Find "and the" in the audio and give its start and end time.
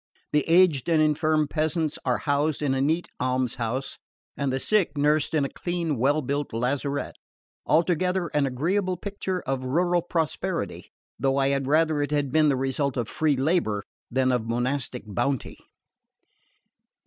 4.35-4.59